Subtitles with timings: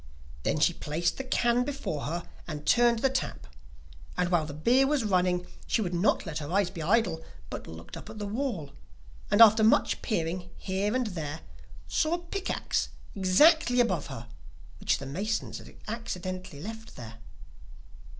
[0.41, 3.45] Then she placed the can before her, and turned the tap,
[4.17, 7.67] and while the beer was running she would not let her eyes be idle, but
[7.67, 8.71] looked up at the wall,
[9.29, 11.41] and after much peering here and there,
[11.87, 14.27] saw a pick axe exactly above her,
[14.79, 17.19] which the masons had accidentally left there.